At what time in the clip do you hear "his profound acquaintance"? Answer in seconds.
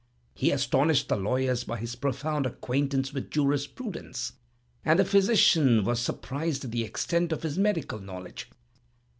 1.77-3.13